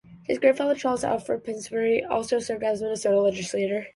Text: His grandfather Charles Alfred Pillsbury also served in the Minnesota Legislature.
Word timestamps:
His 0.23 0.39
grandfather 0.39 0.73
Charles 0.73 1.03
Alfred 1.03 1.43
Pillsbury 1.43 2.03
also 2.03 2.39
served 2.39 2.63
in 2.63 2.73
the 2.73 2.81
Minnesota 2.85 3.21
Legislature. 3.21 3.89